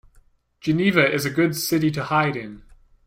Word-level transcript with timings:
Geneva 0.61 1.07
is 1.13 1.25
a 1.27 1.29
good 1.29 1.55
city 1.55 1.91
to 1.91 2.03
hide 2.05 2.35
in. 2.35 2.63